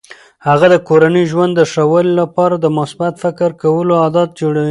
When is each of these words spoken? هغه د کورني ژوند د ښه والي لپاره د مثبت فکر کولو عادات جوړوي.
هغه 0.47 0.65
د 0.73 0.75
کورني 0.87 1.23
ژوند 1.31 1.51
د 1.55 1.61
ښه 1.71 1.83
والي 1.91 2.13
لپاره 2.21 2.55
د 2.59 2.65
مثبت 2.77 3.13
فکر 3.23 3.49
کولو 3.61 3.93
عادات 4.03 4.29
جوړوي. 4.39 4.59